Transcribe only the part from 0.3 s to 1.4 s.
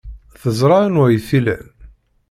Teẓra anwa ay